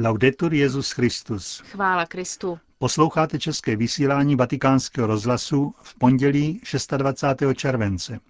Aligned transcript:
Laudetur 0.00 0.54
Jezus 0.54 0.90
Christus. 0.90 1.62
Chvála 1.70 2.06
Kristu. 2.06 2.58
Posloucháte 2.78 3.38
české 3.38 3.76
vysílání 3.76 4.36
Vatikánského 4.36 5.06
rozhlasu 5.06 5.74
v 5.82 5.98
pondělí 5.98 6.60
26. 6.96 7.54
července. 7.54 8.20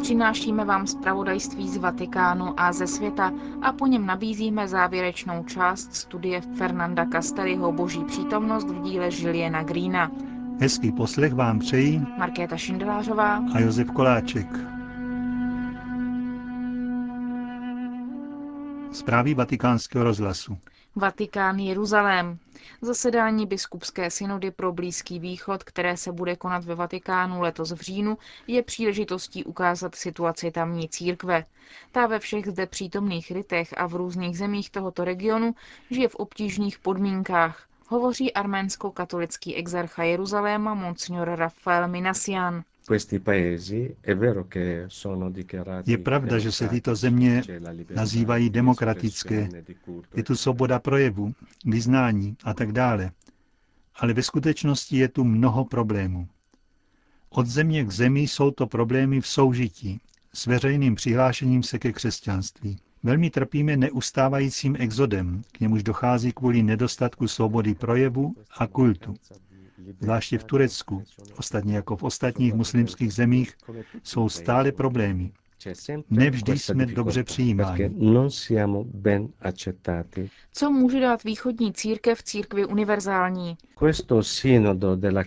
Přinášíme 0.00 0.64
vám 0.64 0.86
zpravodajství 0.86 1.68
z 1.68 1.76
Vatikánu 1.76 2.60
a 2.60 2.72
ze 2.72 2.86
světa 2.86 3.32
a 3.62 3.72
po 3.72 3.86
něm 3.86 4.06
nabízíme 4.06 4.68
závěrečnou 4.68 5.44
část 5.44 5.94
studie 5.94 6.40
Fernanda 6.40 7.06
Castelliho 7.12 7.72
Boží 7.72 8.04
přítomnost 8.04 8.70
v 8.70 8.82
díle 8.82 9.10
Žiliena 9.10 9.62
Greena. 9.62 10.10
Hezký 10.60 10.92
poslech 10.92 11.34
vám 11.34 11.58
přejí 11.58 12.06
Markéta 12.18 12.56
Šindelářová 12.56 13.44
a 13.54 13.60
Josef 13.60 13.90
Koláček. 13.90 14.75
Zprávy 18.96 19.34
vatikánského 19.34 20.04
rozhlasu. 20.04 20.58
Vatikán 20.94 21.58
Jeruzalém. 21.58 22.38
Zasedání 22.82 23.46
biskupské 23.46 24.10
synody 24.10 24.50
pro 24.50 24.72
Blízký 24.72 25.18
východ, 25.18 25.64
které 25.64 25.96
se 25.96 26.12
bude 26.12 26.36
konat 26.36 26.64
ve 26.64 26.74
Vatikánu 26.74 27.40
letos 27.40 27.72
v 27.72 27.80
říjnu, 27.80 28.18
je 28.46 28.62
příležitostí 28.62 29.44
ukázat 29.44 29.94
situaci 29.94 30.50
tamní 30.50 30.88
církve. 30.88 31.44
Ta 31.92 32.06
ve 32.06 32.18
všech 32.18 32.46
zde 32.46 32.66
přítomných 32.66 33.30
rytech 33.30 33.74
a 33.76 33.86
v 33.86 33.94
různých 33.94 34.38
zemích 34.38 34.70
tohoto 34.70 35.04
regionu 35.04 35.54
žije 35.90 36.08
v 36.08 36.14
obtížných 36.14 36.78
podmínkách, 36.78 37.66
hovoří 37.88 38.34
arménsko-katolický 38.34 39.56
exarcha 39.56 40.02
Jeruzaléma 40.02 40.74
Monsignor 40.74 41.28
Rafael 41.28 41.88
Minasian. 41.88 42.62
Je 45.86 45.98
pravda, 45.98 46.38
že 46.38 46.52
se 46.52 46.68
tyto 46.68 46.94
země 46.94 47.42
nazývají 47.94 48.50
demokratické. 48.50 49.48
Je 50.16 50.22
tu 50.22 50.36
svoboda 50.36 50.78
projevu, 50.78 51.32
vyznání 51.64 52.36
a 52.44 52.54
tak 52.54 52.72
dále. 52.72 53.10
Ale 53.96 54.12
ve 54.12 54.22
skutečnosti 54.22 54.96
je 54.96 55.08
tu 55.08 55.24
mnoho 55.24 55.64
problémů. 55.64 56.28
Od 57.30 57.46
země 57.46 57.84
k 57.84 57.90
zemi 57.90 58.20
jsou 58.20 58.50
to 58.50 58.66
problémy 58.66 59.20
v 59.20 59.26
soužití, 59.26 60.00
s 60.32 60.46
veřejným 60.46 60.94
přihlášením 60.94 61.62
se 61.62 61.78
ke 61.78 61.92
křesťanství. 61.92 62.78
Velmi 63.02 63.30
trpíme 63.30 63.76
neustávajícím 63.76 64.76
exodem, 64.78 65.42
k 65.52 65.60
němuž 65.60 65.82
dochází 65.82 66.32
kvůli 66.32 66.62
nedostatku 66.62 67.28
svobody 67.28 67.74
projevu 67.74 68.34
a 68.58 68.66
kultu. 68.66 69.14
Zvláště 70.00 70.38
v 70.38 70.44
Turecku, 70.44 71.02
ostatně 71.36 71.76
jako 71.76 71.96
v 71.96 72.02
ostatních 72.02 72.54
muslimských 72.54 73.12
zemích, 73.12 73.54
jsou 74.02 74.28
stále 74.28 74.72
problémy. 74.72 75.32
Nevždy 76.10 76.58
jsme 76.58 76.86
dobře 76.86 77.24
přijímáni. 77.24 77.90
Co 80.52 80.70
může 80.70 81.00
dát 81.00 81.24
východní 81.24 81.72
církev 81.72 82.22
církvi 82.22 82.64
univerzální? 82.64 83.56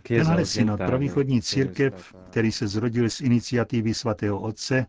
Tenhle 0.07 0.45
synod 0.45 0.79
pro 0.85 0.97
východní 0.97 1.41
církev, 1.41 2.15
který 2.29 2.51
se 2.51 2.67
zrodil 2.67 3.09
z 3.09 3.21
iniciativy 3.21 3.93
svatého 3.93 4.39
otce, 4.39 4.85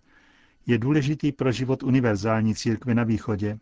je 0.67 0.79
důležitý 0.79 1.33
pro 1.33 1.53
život 1.53 1.83
univerzální 1.83 2.55
církve 2.55 2.95
na 2.95 3.05
východě. 3.05 3.59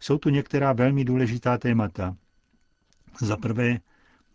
Jsou 0.00 0.18
tu 0.18 0.28
některá 0.28 0.72
velmi 0.72 1.04
důležitá 1.04 1.58
témata. 1.58 2.16
Za 3.20 3.36
prvé, 3.36 3.78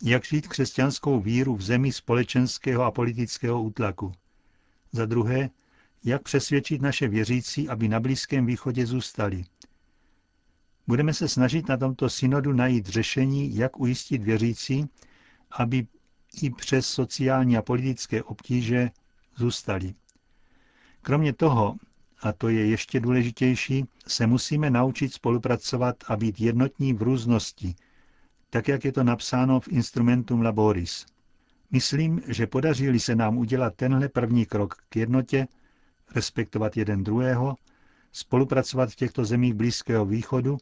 jak 0.03 0.25
žít 0.25 0.47
křesťanskou 0.47 1.19
víru 1.19 1.55
v 1.55 1.61
zemi 1.61 1.91
společenského 1.91 2.83
a 2.83 2.91
politického 2.91 3.63
útlaku. 3.63 4.11
Za 4.91 5.05
druhé, 5.05 5.49
jak 6.03 6.23
přesvědčit 6.23 6.81
naše 6.81 7.07
věřící, 7.07 7.69
aby 7.69 7.87
na 7.87 7.99
Blízkém 7.99 8.45
východě 8.45 8.85
zůstali. 8.85 9.43
Budeme 10.87 11.13
se 11.13 11.27
snažit 11.27 11.67
na 11.69 11.77
tomto 11.77 12.09
synodu 12.09 12.53
najít 12.53 12.85
řešení, 12.85 13.55
jak 13.55 13.79
ujistit 13.79 14.23
věřící, 14.23 14.89
aby 15.51 15.87
i 16.41 16.49
přes 16.49 16.87
sociální 16.87 17.57
a 17.57 17.61
politické 17.61 18.23
obtíže 18.23 18.89
zůstali. 19.35 19.93
Kromě 21.01 21.33
toho, 21.33 21.75
a 22.21 22.33
to 22.33 22.49
je 22.49 22.65
ještě 22.65 22.99
důležitější, 22.99 23.85
se 24.07 24.27
musíme 24.27 24.69
naučit 24.69 25.13
spolupracovat 25.13 25.95
a 26.07 26.15
být 26.15 26.41
jednotní 26.41 26.93
v 26.93 27.01
různosti, 27.01 27.75
tak 28.49 28.67
jak 28.67 28.85
je 28.85 28.91
to 28.91 29.03
napsáno 29.03 29.59
v 29.59 29.67
Instrumentum 29.67 30.41
Laboris. 30.41 31.05
Myslím, 31.71 32.21
že 32.27 32.47
podaří 32.47 32.99
se 32.99 33.15
nám 33.15 33.37
udělat 33.37 33.75
tenhle 33.75 34.09
první 34.09 34.45
krok 34.45 34.75
k 34.89 34.95
jednotě, 34.95 35.47
respektovat 36.15 36.77
jeden 36.77 37.03
druhého, 37.03 37.55
spolupracovat 38.11 38.89
v 38.89 38.95
těchto 38.95 39.25
zemích 39.25 39.53
Blízkého 39.53 40.05
východu, 40.05 40.57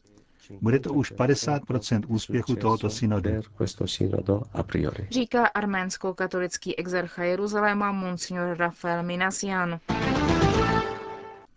bude 0.60 0.80
to 0.80 0.92
už 0.92 1.12
50% 1.12 2.02
úspěchu 2.08 2.56
tohoto 2.56 2.90
synodu. 2.90 3.30
Říká 5.10 5.46
arménsko-katolický 5.46 6.74
exarcha 6.76 7.24
Jeruzaléma 7.24 7.92
Monsignor 7.92 8.56
Rafael 8.58 9.02
Minasian. 9.02 9.80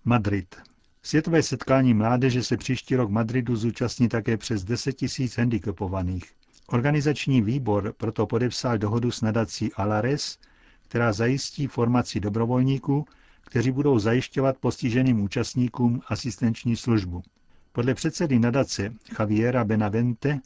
Madrid. 0.05 0.55
Světové 1.03 1.43
setkání 1.43 1.93
mládeže 1.93 2.43
se 2.43 2.57
příští 2.57 2.95
rok 2.95 3.09
Madridu 3.09 3.55
zúčastní 3.55 4.09
také 4.09 4.37
přes 4.37 4.63
10 4.63 4.93
tisíc 4.93 5.37
handicapovaných. 5.37 6.23
Organizační 6.67 7.41
výbor 7.41 7.93
proto 7.97 8.27
podepsal 8.27 8.77
dohodu 8.77 9.11
s 9.11 9.21
nadací 9.21 9.73
Alares, 9.73 10.37
která 10.81 11.13
zajistí 11.13 11.67
formaci 11.67 12.19
dobrovolníků, 12.19 13.05
kteří 13.41 13.71
budou 13.71 13.99
zajišťovat 13.99 14.57
postiženým 14.57 15.21
účastníkům 15.21 16.01
asistenční 16.07 16.75
službu. 16.75 17.23
Podle 17.71 17.93
předsedy 17.93 18.39
nadace 18.39 18.93
Javiera 19.19 19.63
Benavente 19.63 20.39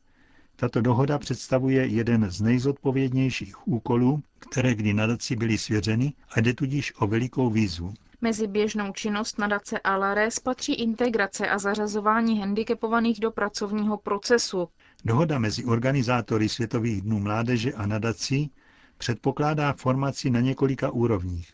tato 0.56 0.82
dohoda 0.82 1.20
představuje 1.20 1.88
jeden 1.88 2.32
z 2.32 2.42
nejzodpovědnějších 2.42 3.68
úkolů, 3.68 4.24
které 4.40 4.76
kdy 4.76 4.94
nadaci 4.94 5.36
byly 5.36 5.58
svěřeny 5.58 6.14
a 6.32 6.42
jde 6.42 6.54
tudíž 6.54 6.94
o 7.00 7.08
velikou 7.08 7.50
výzvu. 7.50 7.94
Mezi 8.24 8.48
běžnou 8.48 8.92
činnost 8.94 9.38
nadace 9.40 9.80
Alares 9.80 10.40
patří 10.40 10.74
integrace 10.74 11.50
a 11.50 11.58
zařazování 11.60 12.40
handicapovaných 12.40 13.20
do 13.20 13.32
pracovního 13.32 13.98
procesu. 13.98 14.68
Dohoda 15.06 15.40
mezi 15.40 15.66
organizátory 15.66 16.50
Světových 16.50 17.02
dnů 17.02 17.20
mládeže 17.20 17.74
a 17.74 17.86
nadací 17.86 18.52
předpokládá 18.98 19.74
formaci 19.74 20.30
na 20.30 20.40
několika 20.40 20.92
úrovních. 20.92 21.54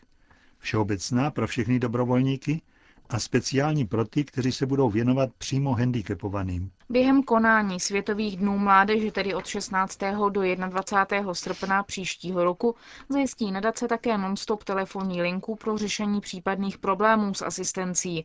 Všeobecná 0.58 1.30
pro 1.30 1.46
všechny 1.46 1.78
dobrovolníky 1.78 2.62
a 3.08 3.18
speciální 3.18 3.86
pro 3.86 4.04
ty, 4.04 4.24
kteří 4.24 4.52
se 4.52 4.66
budou 4.66 4.90
věnovat 4.90 5.30
přímo 5.38 5.74
handicapovaným. 5.74 6.70
Během 6.88 7.22
konání 7.22 7.80
Světových 7.80 8.36
dnů 8.36 8.58
mládeže, 8.58 9.12
tedy 9.12 9.34
od 9.34 9.46
16. 9.46 9.98
do 10.30 10.42
21. 10.68 11.34
srpna 11.34 11.82
příštího 11.82 12.44
roku, 12.44 12.74
zajistí 13.08 13.50
nadace 13.50 13.88
také 13.88 14.18
non-stop 14.18 14.64
telefonní 14.64 15.22
linku 15.22 15.56
pro 15.56 15.78
řešení 15.78 16.20
případných 16.20 16.78
problémů 16.78 17.34
s 17.34 17.42
asistencí. 17.42 18.24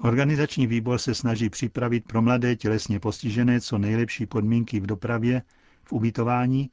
Organizační 0.00 0.66
výbor 0.66 0.98
se 0.98 1.14
snaží 1.14 1.50
připravit 1.50 2.04
pro 2.06 2.22
mladé 2.22 2.56
tělesně 2.56 3.00
postižené 3.00 3.60
co 3.60 3.78
nejlepší 3.78 4.26
podmínky 4.26 4.80
v 4.80 4.86
dopravě, 4.86 5.42
v 5.84 5.92
ubytování 5.92 6.70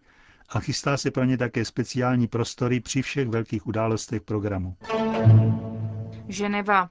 a 0.50 0.60
chystá 0.60 0.98
se 0.98 1.12
pro 1.12 1.24
ně 1.24 1.38
také 1.38 1.66
speciální 1.66 2.28
prostory 2.28 2.80
při 2.80 3.02
všech 3.02 3.28
velkých 3.28 3.68
událostech 3.68 4.22
programu. 4.22 4.76
Ženeva. 6.28 6.90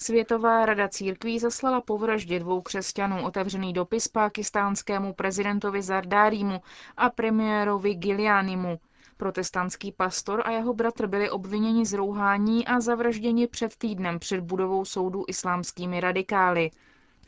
Světová 0.00 0.66
rada 0.66 0.88
církví 0.88 1.38
zaslala 1.38 1.80
po 1.80 1.98
vraždě 1.98 2.40
dvou 2.40 2.60
křesťanů 2.60 3.24
otevřený 3.24 3.72
dopis 3.72 4.08
pakistánskému 4.08 5.12
prezidentovi 5.12 5.82
Zardárimu 5.82 6.60
a 6.96 7.10
premiérovi 7.10 7.94
Gilianimu. 7.94 8.80
Protestantský 9.16 9.92
pastor 9.92 10.42
a 10.44 10.50
jeho 10.50 10.74
bratr 10.74 11.06
byli 11.06 11.30
obviněni 11.30 11.86
z 11.86 11.92
rouhání 11.92 12.66
a 12.66 12.80
zavražděni 12.80 13.46
před 13.46 13.76
týdnem 13.76 14.18
před 14.18 14.40
budovou 14.40 14.84
soudu 14.84 15.24
islámskými 15.28 16.00
radikály. 16.00 16.70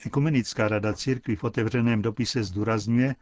Ekumenická 0.07 0.69
rada 0.69 0.93
církví 0.93 1.37
v 1.37 1.45
otevřeném 1.45 2.03
dopise 2.03 2.45
zdůrazňuje, 2.45 3.15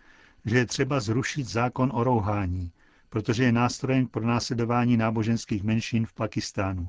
že 0.44 0.58
je 0.58 0.66
třeba 0.66 1.00
zrušit 1.00 1.48
zákon 1.48 1.90
o 1.94 2.04
rouhání, 2.04 2.72
protože 3.08 3.44
je 3.44 3.52
nástrojem 3.52 4.06
pro 4.06 4.26
následování 4.26 4.96
náboženských 4.96 5.62
menšin 5.62 6.06
v 6.06 6.12
Pakistánu. 6.12 6.88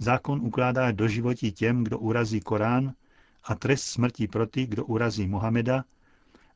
Zákon 0.00 0.40
ukládá 0.42 0.92
doživotí 0.92 1.52
těm, 1.52 1.84
kdo 1.84 1.98
urazí 1.98 2.40
Korán 2.40 2.94
a 3.44 3.54
trest 3.54 3.84
smrti 3.84 4.28
pro 4.28 4.46
ty, 4.46 4.66
kdo 4.66 4.84
urazí 4.84 5.28
Mohameda 5.28 5.84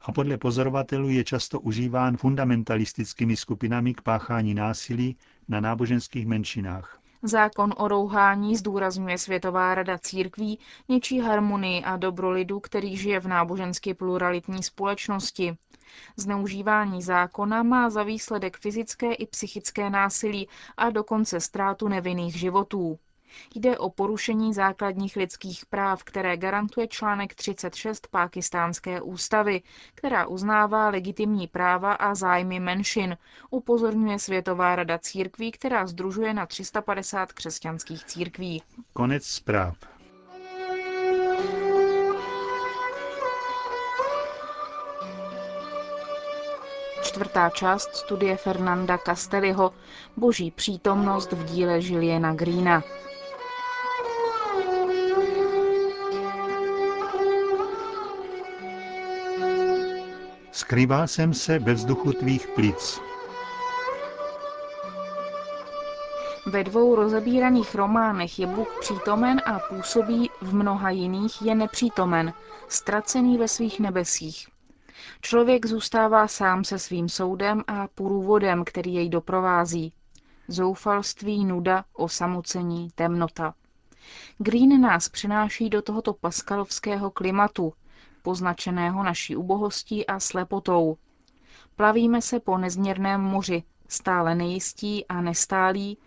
a 0.01 0.13
podle 0.13 0.37
pozorovatelů 0.37 1.09
je 1.09 1.25
často 1.25 1.61
užíván 1.61 2.17
fundamentalistickými 2.17 3.37
skupinami 3.37 3.95
k 3.95 4.03
páchání 4.03 4.55
násilí 4.55 5.17
na 5.49 5.61
náboženských 5.61 6.27
menšinách. 6.27 7.01
Zákon 7.23 7.75
o 7.77 7.89
rouhání 7.89 8.57
zdůrazňuje 8.57 9.19
Světová 9.19 9.75
rada 9.75 9.99
církví, 9.99 10.59
něčí 10.89 11.21
harmonii 11.21 11.85
a 11.85 11.97
dobro 11.97 12.31
lidu, 12.31 12.61
který 12.61 12.97
žije 12.97 13.21
v 13.21 13.29
nábožensky 13.29 13.95
pluralitní 13.95 14.63
společnosti. 14.63 15.57
Zneužívání 16.17 17.03
zákona 17.03 17.63
má 17.63 17.91
za 17.91 18.03
výsledek 18.03 18.57
fyzické 18.57 19.13
i 19.13 19.27
psychické 19.27 19.91
násilí 19.91 20.49
a 20.77 20.91
dokonce 20.91 21.41
ztrátu 21.41 21.89
nevinných 21.89 22.39
životů. 22.39 22.99
Jde 23.55 23.79
o 23.79 23.91
porušení 23.91 24.55
základních 24.55 25.17
lidských 25.17 25.67
práv, 25.67 26.05
které 26.05 26.37
garantuje 26.37 26.89
článek 26.89 27.35
36 27.35 28.07
pákistánské 28.07 29.01
ústavy, 29.01 29.63
která 29.95 30.27
uznává 30.27 30.89
legitimní 30.89 31.47
práva 31.47 31.93
a 31.93 32.15
zájmy 32.15 32.61
menšin, 32.61 33.17
upozorňuje 33.51 34.19
Světová 34.19 34.77
rada 34.77 34.99
církví, 34.99 35.53
která 35.53 35.87
združuje 35.87 36.35
na 36.35 36.47
350 36.47 37.33
křesťanských 37.33 38.05
církví. 38.05 38.63
Konec 38.93 39.27
zpráv. 39.27 39.77
Čtvrtá 47.03 47.51
část 47.51 47.97
studie 47.97 48.37
Fernanda 48.37 48.99
Castelliho 48.99 49.75
Boží 50.17 50.51
přítomnost 50.51 51.33
v 51.33 51.45
díle 51.45 51.81
Žiliena 51.81 52.35
Greena. 52.35 52.83
Skrýval 60.59 61.09
jsem 61.09 61.35
se 61.35 61.59
ve 61.59 61.75
vzduchu 61.75 62.13
tvých 62.13 62.49
plic. 62.49 63.01
Ve 66.47 66.65
dvou 66.65 66.95
rozebíraných 66.95 67.75
románech 67.75 68.39
je 68.39 68.47
Bůh 68.47 68.77
přítomen 68.81 69.43
a 69.47 69.59
působí, 69.59 70.31
v 70.41 70.55
mnoha 70.55 70.91
jiných 70.91 71.43
je 71.43 71.55
nepřítomen, 71.55 72.33
ztracený 72.69 73.39
ve 73.39 73.49
svých 73.49 73.81
nebesích. 73.81 74.49
Člověk 75.21 75.67
zůstává 75.67 76.29
sám 76.29 76.65
se 76.65 76.79
svým 76.79 77.09
soudem 77.09 77.65
a 77.67 77.89
průvodem, 77.95 78.65
který 78.65 78.95
jej 78.95 79.09
doprovází. 79.09 79.93
Zoufalství, 80.49 81.45
nuda, 81.45 81.85
osamocení, 81.93 82.91
temnota. 82.95 83.55
Green 84.39 84.81
nás 84.81 85.09
přináší 85.09 85.71
do 85.71 85.83
tohoto 85.83 86.13
paskalovského 86.13 87.11
klimatu, 87.11 87.73
poznačeného 88.29 89.03
naší 89.03 89.37
ubohostí 89.37 90.07
a 90.07 90.21
slepotou. 90.21 90.97
Plavíme 91.77 92.23
se 92.23 92.41
po 92.41 92.59
nezměrném 92.59 93.21
moři, 93.21 93.63
stále 93.89 94.35
nejistí 94.35 95.07
a 95.07 95.21
nestálí, 95.21 95.99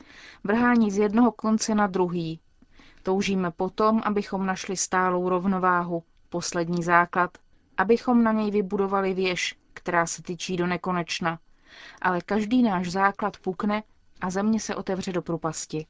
vrhání 0.44 0.92
z 0.92 0.98
jednoho 0.98 1.32
konce 1.32 1.76
na 1.76 1.88
druhý. 1.88 2.40
Toužíme 3.04 3.52
potom, 3.52 4.02
abychom 4.04 4.46
našli 4.46 4.78
stálou 4.78 5.30
rovnováhu, 5.30 6.04
poslední 6.30 6.84
základ, 6.84 7.38
abychom 7.78 8.24
na 8.24 8.32
něj 8.32 8.52
vybudovali 8.52 9.14
věž, 9.14 9.56
která 9.74 10.06
se 10.06 10.22
tyčí 10.24 10.58
do 10.58 10.68
nekonečna. 10.68 11.40
Ale 12.02 12.22
každý 12.22 12.64
náš 12.64 12.92
základ 12.92 13.38
pukne 13.38 13.84
a 14.22 14.30
země 14.30 14.60
se 14.60 14.76
otevře 14.76 15.12
do 15.12 15.22
propasti. 15.22 15.86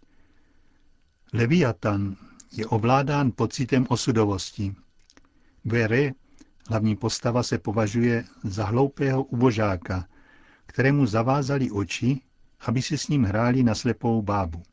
Leviatan 1.33 2.15
je 2.51 2.65
ovládán 2.65 3.31
pocitem 3.35 3.85
osudovosti. 3.89 4.75
Vere, 5.65 6.11
hlavní 6.71 6.95
postava, 6.95 7.43
se 7.43 7.57
považuje 7.57 8.23
za 8.43 8.65
hloupého 8.65 9.23
ubožáka, 9.23 10.07
kterému 10.65 11.05
zavázali 11.05 11.71
oči, 11.71 12.21
aby 12.59 12.81
si 12.81 12.97
s 12.97 13.07
ním 13.07 13.23
hráli 13.23 13.63
na 13.63 13.75
slepou 13.75 14.21
bábu. 14.21 14.63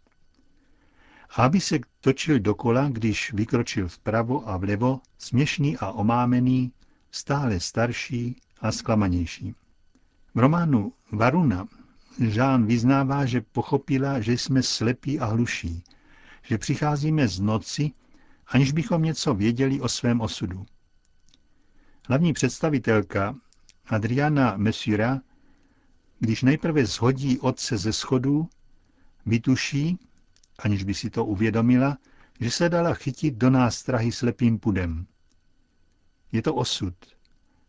A 1.37 1.43
aby 1.43 1.61
se 1.61 1.79
točil 2.00 2.39
dokola, 2.39 2.89
když 2.89 3.33
vykročil 3.33 3.89
vpravo 3.89 4.49
a 4.49 4.56
vlevo, 4.56 5.00
směšný 5.19 5.77
a 5.77 5.91
omámený, 5.93 6.73
stále 7.11 7.61
starší 7.61 8.37
a 8.61 8.73
zklamanější. 8.73 9.55
V 10.35 10.39
románu 10.39 10.93
Varuna 11.12 11.67
Jean 12.19 12.67
vyznává, 12.67 13.27
že 13.27 13.41
pochopila, 13.41 14.21
že 14.21 14.33
jsme 14.33 14.62
slepí 14.62 15.21
a 15.21 15.27
hluší, 15.27 15.85
že 16.43 16.59
přicházíme 16.59 17.29
z 17.29 17.41
noci, 17.41 17.93
aniž 18.47 18.73
bychom 18.73 19.03
něco 19.03 19.35
věděli 19.35 19.81
o 19.81 19.89
svém 19.89 20.21
osudu. 20.21 20.67
Hlavní 22.09 22.33
představitelka 22.33 23.37
Adriana 23.87 24.57
Messura, 24.57 25.21
když 26.19 26.43
nejprve 26.43 26.87
zhodí 26.87 27.39
otce 27.39 27.79
ze 27.79 27.93
schodů, 27.93 28.49
vytuší, 29.27 29.99
aniž 30.59 30.85
by 30.85 30.95
si 30.95 31.11
to 31.11 31.25
uvědomila, 31.25 31.99
že 32.41 32.51
se 32.51 32.69
dala 32.69 32.95
chytit 32.95 33.35
do 33.35 33.51
nástrahy 33.51 34.13
slepým 34.13 34.59
pudem. 34.59 35.07
Je 36.33 36.43
to 36.43 36.55
osud. 36.55 36.95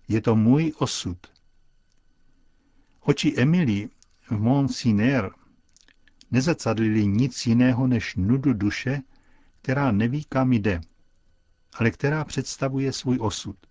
Je 0.07 0.21
to 0.21 0.35
můj 0.35 0.73
osud. 0.77 1.17
Oči 3.01 3.33
Emily 3.37 3.89
v 4.29 4.39
Monsignor 4.39 5.35
nezacadlili 6.31 7.07
nic 7.07 7.47
jiného 7.47 7.87
než 7.87 8.15
nudu 8.15 8.53
duše, 8.53 9.01
která 9.61 9.91
neví, 9.91 10.23
kam 10.29 10.53
jde, 10.53 10.81
ale 11.73 11.91
která 11.91 12.25
představuje 12.25 12.93
svůj 12.93 13.17
osud. 13.21 13.68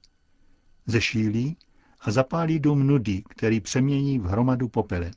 Zešílí 0.90 1.56
a 2.00 2.10
zapálí 2.10 2.58
dům 2.60 2.86
nudy, 2.86 3.22
který 3.28 3.60
přemění 3.60 4.18
v 4.18 4.24
hromadu 4.24 4.68
popele. 4.68 5.10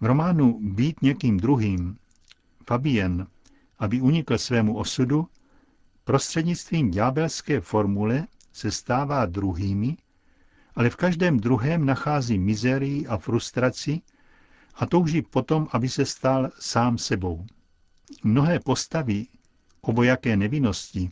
V 0.00 0.04
románu 0.04 0.60
Být 0.62 1.02
někým 1.02 1.36
druhým 1.36 1.98
Fabien, 2.66 3.26
aby 3.78 4.00
unikl 4.00 4.38
svému 4.38 4.76
osudu, 4.76 5.28
prostřednictvím 6.04 6.90
ďábelské 6.90 7.60
formule 7.60 8.26
se 8.52 8.70
stává 8.70 9.26
druhými, 9.26 9.96
ale 10.74 10.90
v 10.90 10.96
každém 10.96 11.40
druhém 11.40 11.86
nachází 11.86 12.38
mizerii 12.38 13.06
a 13.06 13.16
frustraci 13.18 14.00
a 14.74 14.86
touží 14.86 15.22
potom, 15.22 15.68
aby 15.72 15.88
se 15.88 16.06
stal 16.06 16.50
sám 16.58 16.98
sebou. 16.98 17.46
Mnohé 18.24 18.60
postavy 18.60 19.26
obojaké 19.80 20.36
nevinnosti 20.36 21.10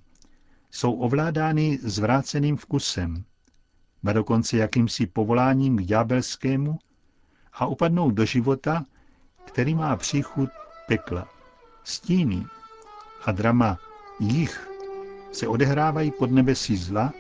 jsou 0.71 0.93
ovládány 0.93 1.79
zvráceným 1.83 2.57
vkusem, 2.57 3.25
a 4.03 4.13
dokonce 4.13 4.57
jakýmsi 4.57 5.07
povoláním 5.07 5.77
k 5.77 5.83
ďábelskému 5.83 6.79
a 7.53 7.67
upadnou 7.67 8.11
do 8.11 8.25
života, 8.25 8.85
který 9.45 9.75
má 9.75 9.97
příchod 9.97 10.51
pekla. 10.87 11.29
Stíny 11.85 12.47
a 13.25 13.33
drama 13.33 13.79
jich 14.21 14.69
se 15.33 15.49
odehrávají 15.49 16.11
pod 16.11 16.31
nebesí 16.31 16.77
zla, 16.77 17.13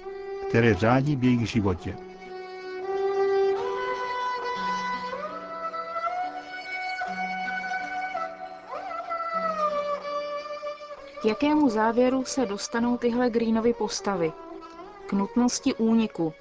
které 0.48 0.74
řádí 0.74 1.16
v 1.16 1.24
jejich 1.24 1.50
životě. 1.50 2.07
K 11.22 11.24
jakému 11.24 11.68
závěru 11.68 12.24
se 12.24 12.46
dostanou 12.46 12.96
tyhle 12.96 13.30
Greenovy 13.30 13.74
postavy? 13.74 14.32
K 15.06 15.12
nutnosti 15.12 15.75
úniku. 15.75 16.32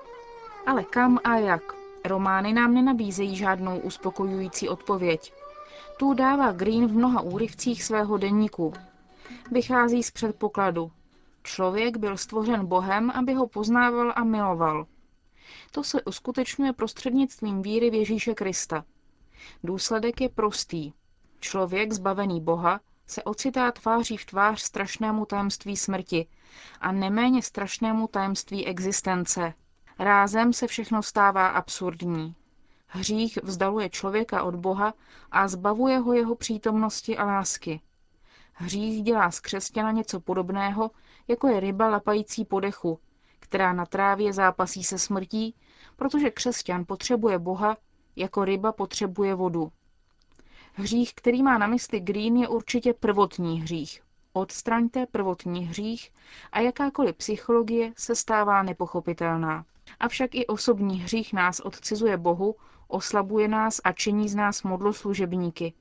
Ale 0.65 0.84
kam 0.84 1.19
a 1.24 1.38
jak? 1.38 1.62
Romány 2.05 2.53
nám 2.53 2.74
nenabízejí 2.74 3.36
žádnou 3.36 3.79
uspokojující 3.79 4.69
odpověď. 4.69 5.34
Tu 6.00 6.13
dává 6.13 6.51
Green 6.51 6.88
v 6.88 6.93
mnoha 6.93 7.22
úryvcích 7.22 7.84
svého 7.84 8.17
denníku. 8.17 8.74
Vychází 9.51 10.03
z 10.03 10.12
předpokladu. 10.12 10.91
Člověk 11.43 11.98
byl 11.98 12.17
stvořen 12.17 12.65
Bohem, 12.65 13.12
aby 13.12 13.34
ho 13.34 13.48
poznával 13.48 14.13
a 14.15 14.24
miloval. 14.24 14.86
To 15.72 15.84
se 15.84 16.03
uskutečňuje 16.03 16.74
prostřednictvím 16.74 17.62
víry 17.62 17.89
v 17.89 17.93
Ježíše 17.93 18.34
Krista. 18.34 18.86
Důsledek 19.63 20.22
je 20.22 20.29
prostý. 20.29 20.93
Člověk 21.39 21.93
zbavený 21.93 22.41
Boha 22.41 22.79
se 23.08 23.24
ocitá 23.24 23.72
tváří 23.72 24.18
v 24.18 24.26
tvář 24.26 24.62
strašnému 24.62 25.26
tajemství 25.26 25.78
smrti 25.78 26.28
a 26.82 26.92
neméně 26.92 27.42
strašnému 27.42 28.08
tajemství 28.08 28.66
existence. 28.66 29.54
Rázem 30.00 30.54
se 30.54 30.68
všechno 30.68 31.04
stává 31.04 31.48
absurdní. 31.48 32.36
Hřích 32.88 33.40
vzdaluje 33.44 33.90
člověka 33.90 34.44
od 34.44 34.56
Boha 34.56 34.94
a 35.32 35.48
zbavuje 35.48 35.98
ho 35.98 36.14
jeho 36.14 36.36
přítomnosti 36.36 37.18
a 37.18 37.26
lásky. 37.26 37.82
Hřích 38.54 39.04
dělá 39.04 39.32
z 39.32 39.40
křesťana 39.40 39.92
něco 39.92 40.20
podobného, 40.20 40.92
jako 41.28 41.48
je 41.48 41.60
ryba 41.60 41.88
lapající 41.90 42.46
po 42.46 42.60
dechu, 42.60 43.00
která 43.40 43.74
na 43.74 43.86
trávě 43.86 44.34
zápasí 44.34 44.84
se 44.84 45.00
smrtí, 45.00 45.56
protože 45.96 46.32
křesťan 46.32 46.86
potřebuje 46.86 47.40
Boha, 47.40 47.78
jako 48.16 48.46
ryba 48.46 48.72
potřebuje 48.72 49.36
vodu. 49.36 49.72
Hřích, 50.79 51.13
který 51.13 51.43
má 51.43 51.57
na 51.57 51.67
mysli 51.67 52.00
Green, 52.00 52.38
je 52.38 52.48
určitě 52.48 52.93
prvotní 52.93 53.62
hřích. 53.62 54.01
Odstraňte 54.34 55.05
prvotní 55.05 55.65
hřích 55.65 56.13
a 56.51 56.60
jakákoliv 56.60 57.15
psychologie 57.15 57.93
se 57.98 58.15
stává 58.15 58.63
nepochopitelná. 58.63 59.65
Avšak 60.00 60.36
i 60.36 60.48
osobní 60.48 61.01
hřích 61.01 61.34
nás 61.34 61.60
odcizuje 61.60 62.17
Bohu, 62.17 62.55
oslabuje 62.88 63.48
nás 63.48 63.81
a 63.84 63.91
činí 63.91 64.29
z 64.29 64.36
nás 64.36 64.63
modloslužebníky. 64.63 65.74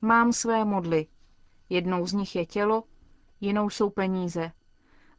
Mám 0.00 0.32
své 0.32 0.64
modly. 0.64 1.06
Jednou 1.68 2.06
z 2.06 2.12
nich 2.12 2.36
je 2.36 2.46
tělo, 2.46 2.82
jinou 3.40 3.70
jsou 3.70 3.90
peníze. 3.90 4.52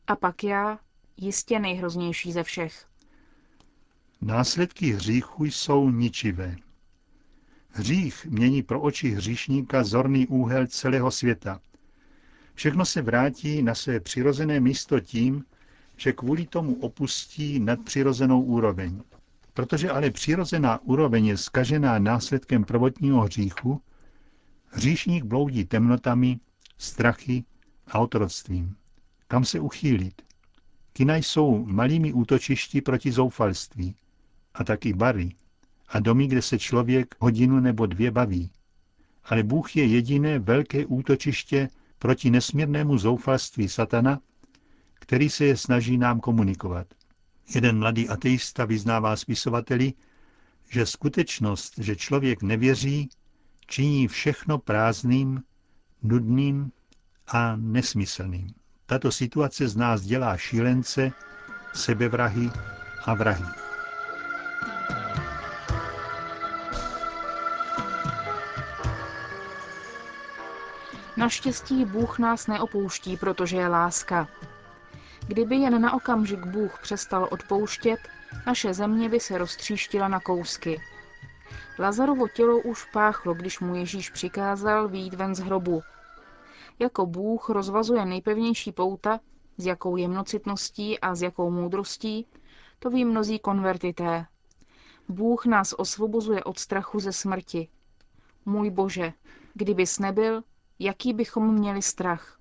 A 0.07 0.15
pak 0.15 0.43
já, 0.43 0.79
jistě 1.17 1.59
nejhroznější 1.59 2.31
ze 2.31 2.43
všech. 2.43 2.85
Následky 4.21 4.91
hříchu 4.91 5.45
jsou 5.45 5.89
ničivé. 5.89 6.55
Hřích 7.77 8.25
mění 8.25 8.63
pro 8.63 8.81
oči 8.81 9.09
hříšníka 9.09 9.83
zorný 9.83 10.27
úhel 10.27 10.67
celého 10.67 11.11
světa 11.11 11.59
Všechno 12.53 12.85
se 12.85 13.01
vrátí 13.01 13.61
na 13.61 13.75
své 13.75 13.99
přirozené 13.99 14.59
místo 14.59 14.99
tím, 14.99 15.43
že 15.97 16.13
kvůli 16.13 16.47
tomu 16.47 16.75
opustí 16.75 17.59
nadpřirozenou 17.59 18.41
úroveň. 18.41 19.01
Protože 19.53 19.89
ale 19.89 20.11
přirozená 20.11 20.79
úroveň 20.81 21.25
je 21.25 21.37
skažená 21.37 21.99
následkem 21.99 22.63
prvotního 22.63 23.21
hříchu, 23.21 23.81
hříšník 24.67 25.23
bloudí 25.23 25.65
temnotami, 25.65 26.39
strachy 26.77 27.43
a 27.87 27.99
otroctvím. 27.99 28.75
Kam 29.27 29.45
se 29.45 29.59
uchýlit? 29.59 30.21
Kina 30.93 31.15
jsou 31.15 31.65
malými 31.65 32.13
útočišti 32.13 32.81
proti 32.81 33.11
zoufalství 33.11 33.95
a 34.53 34.63
taky 34.63 34.93
bary 34.93 35.35
a 35.87 35.99
domy, 35.99 36.27
kde 36.27 36.41
se 36.41 36.59
člověk 36.59 37.15
hodinu 37.19 37.59
nebo 37.59 37.85
dvě 37.85 38.11
baví. 38.11 38.51
Ale 39.23 39.43
Bůh 39.43 39.75
je 39.75 39.85
jediné 39.85 40.39
velké 40.39 40.85
útočiště 40.85 41.69
proti 41.99 42.29
nesmírnému 42.29 42.97
zoufalství 42.97 43.69
satana, 43.69 44.19
který 44.93 45.29
se 45.29 45.45
je 45.45 45.57
snaží 45.57 45.97
nám 45.97 46.19
komunikovat. 46.19 46.87
Jeden 47.55 47.79
mladý 47.79 48.09
ateista 48.09 48.65
vyznává 48.65 49.15
spisovateli, 49.15 49.93
že 50.69 50.85
skutečnost, 50.85 51.73
že 51.77 51.95
člověk 51.95 52.41
nevěří, 52.41 53.09
činí 53.67 54.07
všechno 54.07 54.57
prázdným, 54.57 55.43
nudným 56.03 56.71
a 57.27 57.55
nesmyslným. 57.55 58.47
Tato 58.85 59.11
situace 59.11 59.67
z 59.67 59.75
nás 59.75 60.01
dělá 60.01 60.37
šílence, 60.37 61.11
sebevrahy 61.73 62.49
a 63.05 63.13
vrahy. 63.13 63.64
Naštěstí 71.17 71.85
Bůh 71.85 72.19
nás 72.19 72.47
neopouští, 72.47 73.17
protože 73.17 73.57
je 73.57 73.67
láska. 73.67 74.27
Kdyby 75.27 75.55
jen 75.55 75.81
na 75.81 75.93
okamžik 75.93 76.45
Bůh 76.45 76.79
přestal 76.81 77.27
odpouštět, 77.31 77.99
naše 78.45 78.73
země 78.73 79.09
by 79.09 79.19
se 79.19 79.37
roztříštila 79.37 80.07
na 80.07 80.19
kousky. 80.19 80.81
Lazarovo 81.79 82.27
tělo 82.27 82.61
už 82.61 82.85
páchlo, 82.91 83.33
když 83.33 83.59
mu 83.59 83.75
Ježíš 83.75 84.09
přikázal 84.09 84.87
výjít 84.87 85.13
ven 85.13 85.35
z 85.35 85.39
hrobu. 85.39 85.81
Jako 86.79 87.05
Bůh 87.05 87.49
rozvazuje 87.49 88.05
nejpevnější 88.05 88.71
pouta, 88.71 89.19
s 89.57 89.65
jakou 89.65 89.97
jemnocitností 89.97 90.99
a 90.99 91.15
s 91.15 91.21
jakou 91.21 91.51
moudrostí, 91.51 92.27
to 92.79 92.89
ví 92.89 93.05
mnozí 93.05 93.39
konvertité. 93.39 94.25
Bůh 95.09 95.45
nás 95.45 95.73
osvobozuje 95.77 96.43
od 96.43 96.59
strachu 96.59 96.99
ze 96.99 97.13
smrti. 97.13 97.67
Můj 98.45 98.69
Bože, 98.69 99.13
kdybys 99.53 99.99
nebyl, 99.99 100.43
jaký 100.79 101.13
bychom 101.13 101.53
měli 101.53 101.81
strach? 101.81 102.39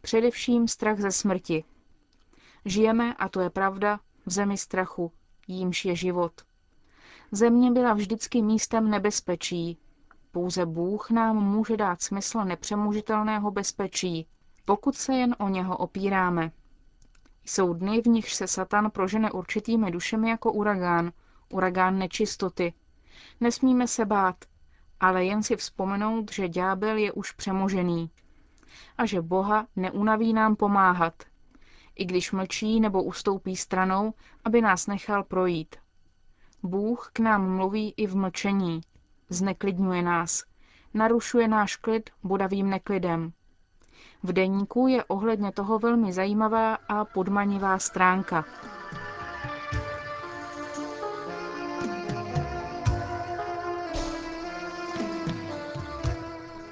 Především 0.00 0.68
strach 0.68 0.98
ze 0.98 1.12
smrti. 1.12 1.64
Žijeme, 2.64 3.14
a 3.14 3.28
to 3.28 3.40
je 3.40 3.50
pravda, 3.50 4.00
v 4.26 4.30
zemi 4.32 4.58
strachu, 4.58 5.12
jímž 5.48 5.84
je 5.84 5.96
život. 5.96 6.32
Země 7.32 7.70
byla 7.70 7.92
vždycky 7.94 8.42
místem 8.42 8.90
nebezpečí. 8.90 9.78
Pouze 10.32 10.66
Bůh 10.66 11.10
nám 11.10 11.36
může 11.36 11.76
dát 11.76 12.02
smysl 12.02 12.44
nepřemožitelného 12.44 13.50
bezpečí, 13.50 14.26
pokud 14.64 14.96
se 14.96 15.14
jen 15.14 15.36
o 15.38 15.48
něho 15.48 15.76
opíráme. 15.76 16.52
Jsou 17.44 17.74
dny, 17.74 18.02
v 18.02 18.06
nichž 18.06 18.34
se 18.34 18.46
Satan 18.46 18.90
prožene 18.90 19.30
určitými 19.30 19.90
dušemi 19.90 20.30
jako 20.30 20.52
uragán, 20.52 21.12
uragán 21.48 21.98
nečistoty. 21.98 22.72
Nesmíme 23.40 23.88
se 23.88 24.04
bát, 24.04 24.36
ale 25.02 25.24
jen 25.24 25.42
si 25.42 25.56
vzpomenout, 25.56 26.32
že 26.32 26.48
ďábel 26.48 26.96
je 26.96 27.12
už 27.12 27.32
přemožený 27.32 28.10
a 28.98 29.06
že 29.06 29.22
Boha 29.22 29.66
neunaví 29.76 30.32
nám 30.32 30.56
pomáhat, 30.56 31.14
i 31.94 32.04
když 32.04 32.32
mlčí 32.32 32.80
nebo 32.80 33.02
ustoupí 33.02 33.56
stranou, 33.56 34.14
aby 34.44 34.60
nás 34.60 34.86
nechal 34.86 35.24
projít. 35.24 35.76
Bůh 36.62 37.10
k 37.12 37.18
nám 37.18 37.56
mluví 37.56 37.94
i 37.96 38.06
v 38.06 38.16
mlčení, 38.16 38.80
zneklidňuje 39.28 40.02
nás, 40.02 40.44
narušuje 40.94 41.48
náš 41.48 41.76
klid 41.76 42.10
bodavým 42.22 42.70
neklidem. 42.70 43.32
V 44.22 44.32
deníku 44.32 44.86
je 44.86 45.04
ohledně 45.04 45.52
toho 45.52 45.78
velmi 45.78 46.12
zajímavá 46.12 46.74
a 46.74 47.04
podmanivá 47.04 47.78
stránka. 47.78 48.44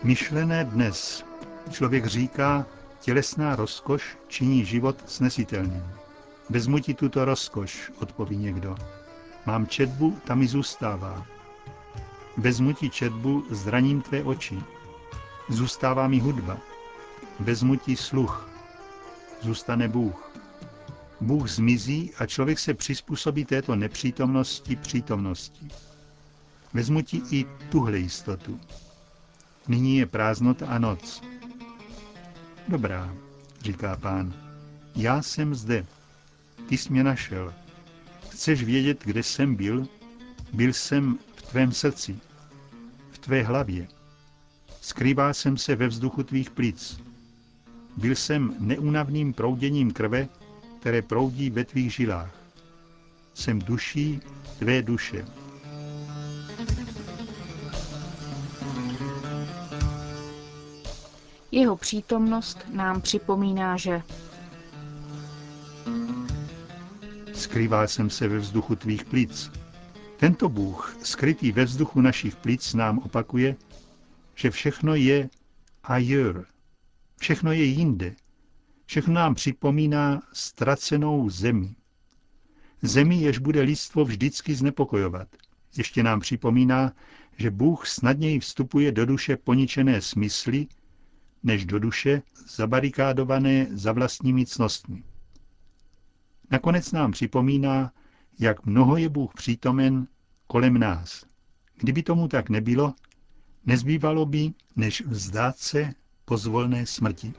Myšlené 0.03 0.65
dnes. 0.65 1.25
Člověk 1.71 2.07
říká, 2.07 2.67
tělesná 3.01 3.57
rozkoš 3.57 4.19
činí 4.29 4.65
život 4.65 4.97
snesitelným. 5.07 5.85
Vezmu 6.51 6.79
ti 6.79 6.95
tuto 6.95 7.25
rozkoš, 7.25 7.93
odpoví 8.01 8.37
někdo. 8.37 8.77
Mám 9.47 9.67
četbu, 9.67 10.19
tam 10.25 10.39
mi 10.39 10.47
zůstává. 10.47 11.27
Vezmu 12.37 12.73
ti 12.73 12.91
četbu, 12.91 13.45
zraním 13.51 14.03
tvé 14.03 14.23
oči. 14.23 14.59
Zůstává 15.49 16.09
mi 16.09 16.19
hudba. 16.19 16.59
Vezmu 17.41 17.77
ti 17.77 17.97
sluch. 17.97 18.49
Zůstane 19.41 19.89
Bůh. 19.89 20.33
Bůh 21.21 21.51
zmizí 21.51 22.13
a 22.19 22.27
člověk 22.27 22.59
se 22.59 22.75
přizpůsobí 22.75 23.45
této 23.45 23.77
nepřítomnosti 23.77 24.77
přítomnosti. 24.77 25.69
Vezmu 26.75 27.03
ti 27.03 27.23
i 27.31 27.47
tuhle 27.71 27.99
jistotu. 27.99 28.61
Nyní 29.71 29.97
je 29.97 30.07
prázdnota 30.07 30.67
a 30.67 30.79
noc. 30.79 31.23
Dobrá, 32.69 33.15
říká 33.61 33.97
pán. 33.97 34.35
Já 34.97 35.23
jsem 35.23 35.55
zde. 35.55 35.87
Ty 36.69 36.77
jsi 36.77 36.93
mě 36.93 37.05
našel. 37.05 37.55
Chceš 38.29 38.63
vědět, 38.65 39.05
kde 39.05 39.23
jsem 39.23 39.55
byl? 39.55 39.89
Byl 40.53 40.73
jsem 40.73 41.19
v 41.37 41.43
tvém 41.43 41.73
srdci, 41.73 42.19
v 43.11 43.19
tvé 43.19 43.43
hlavě. 43.43 43.89
Skrýval 44.81 45.35
jsem 45.35 45.57
se 45.57 45.77
ve 45.77 45.89
vzduchu 45.89 46.23
tvých 46.23 46.51
plic. 46.51 47.01
Byl 47.97 48.15
jsem 48.15 48.55
neunavným 48.59 49.33
prouděním 49.33 49.91
krve, 49.91 50.29
které 50.81 51.03
proudí 51.03 51.51
ve 51.51 51.65
tvých 51.65 51.95
žilách. 51.95 52.35
Jsem 53.35 53.59
duší 53.59 54.21
tvé 54.59 54.83
duše. 54.83 55.25
Jeho 61.53 61.77
přítomnost 61.77 62.59
nám 62.73 63.01
připomíná, 63.01 63.77
že 63.77 64.03
Skrýval 67.35 67.89
jsem 67.89 68.11
se 68.11 68.29
ve 68.29 68.39
vzduchu 68.39 68.77
tvých 68.77 69.05
plic. 69.05 69.51
Tento 70.17 70.49
Bůh, 70.49 70.97
skrytý 71.03 71.53
ve 71.53 71.65
vzduchu 71.65 72.01
našich 72.01 72.37
plic, 72.37 72.75
nám 72.75 72.99
opakuje, 72.99 73.57
že 74.35 74.51
všechno 74.51 74.95
je 74.95 75.29
ailleurs, 75.83 76.47
všechno 77.21 77.53
je 77.53 77.65
jinde. 77.65 78.15
Všechno 78.87 79.15
nám 79.15 79.35
připomíná 79.35 80.23
ztracenou 80.33 81.31
zemi. 81.31 81.75
Zemi, 82.83 83.17
jež 83.17 83.39
bude 83.39 83.61
lidstvo 83.61 84.05
vždycky 84.05 84.55
znepokojovat. 84.55 85.29
Ještě 85.77 86.03
nám 86.03 86.21
připomíná, 86.21 86.93
že 87.37 87.51
Bůh 87.51 87.87
snadněji 87.87 88.41
vstupuje 88.41 88.93
do 88.93 89.07
duše 89.07 89.37
poničené 89.37 90.01
smysly, 90.01 90.67
než 91.43 91.65
do 91.65 91.79
duše 91.79 92.23
zabarikádované 92.57 93.67
za 93.71 93.93
vlastními 93.93 94.47
cnostmi. 94.47 95.03
Nakonec 96.51 96.93
nám 96.93 97.13
připomíná, 97.13 97.93
jak 98.39 98.67
mnoho 98.67 98.97
je 98.97 99.09
Bůh 99.09 99.35
přítomen 99.35 100.07
kolem 100.47 100.79
nás. 100.79 101.25
Kdyby 101.77 102.03
tomu 102.03 102.29
tak 102.29 102.49
nebylo, 102.49 102.95
nezbývalo 103.67 104.27
by, 104.27 104.53
než 104.77 105.03
vzdát 105.07 105.59
se 105.59 105.93
pozvolné 106.25 106.87
smrti. 106.87 107.33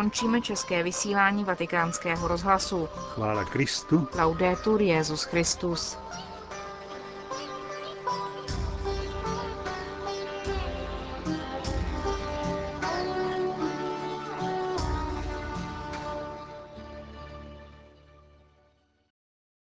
končíme 0.00 0.40
české 0.40 0.82
vysílání 0.82 1.44
vatikánského 1.44 2.28
rozhlasu. 2.28 2.86
Chvála 2.86 3.44
Kristu. 3.44 4.08
Laudetur 4.18 4.82
Jezus 4.82 5.22
Christus. 5.22 5.98